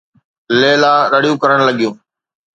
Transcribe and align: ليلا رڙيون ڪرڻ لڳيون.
ليلا 0.61 0.93
رڙيون 1.13 1.35
ڪرڻ 1.41 1.59
لڳيون. 1.67 1.93